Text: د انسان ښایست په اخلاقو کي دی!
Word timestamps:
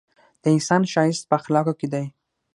د 0.41 0.43
انسان 0.55 0.81
ښایست 0.91 1.23
په 1.29 1.33
اخلاقو 1.39 1.73
کي 1.79 1.87
دی! 1.93 2.05